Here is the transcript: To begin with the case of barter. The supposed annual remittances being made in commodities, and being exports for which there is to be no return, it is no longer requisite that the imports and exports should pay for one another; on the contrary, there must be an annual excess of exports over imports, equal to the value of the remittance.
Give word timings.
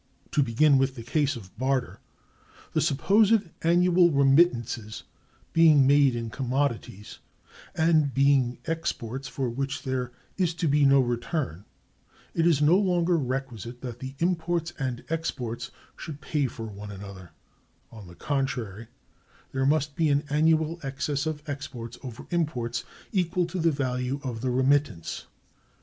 To 0.31 0.41
begin 0.41 0.79
with 0.79 0.95
the 0.95 1.03
case 1.03 1.35
of 1.35 1.55
barter. 1.59 1.99
The 2.73 2.81
supposed 2.81 3.43
annual 3.61 4.09
remittances 4.09 5.03
being 5.53 5.85
made 5.85 6.15
in 6.15 6.31
commodities, 6.31 7.19
and 7.75 8.11
being 8.11 8.57
exports 8.65 9.27
for 9.27 9.47
which 9.47 9.83
there 9.83 10.11
is 10.37 10.55
to 10.55 10.67
be 10.67 10.85
no 10.85 11.01
return, 11.01 11.65
it 12.33 12.47
is 12.47 12.63
no 12.63 12.79
longer 12.79 13.15
requisite 13.15 13.81
that 13.81 13.99
the 13.99 14.15
imports 14.17 14.73
and 14.79 15.03
exports 15.07 15.69
should 15.95 16.19
pay 16.19 16.47
for 16.47 16.65
one 16.65 16.89
another; 16.89 17.29
on 17.91 18.07
the 18.07 18.15
contrary, 18.15 18.87
there 19.51 19.67
must 19.67 19.95
be 19.95 20.09
an 20.09 20.23
annual 20.31 20.79
excess 20.81 21.27
of 21.27 21.47
exports 21.47 21.99
over 22.01 22.25
imports, 22.31 22.83
equal 23.11 23.45
to 23.45 23.59
the 23.59 23.69
value 23.71 24.19
of 24.23 24.41
the 24.41 24.49
remittance. 24.49 25.27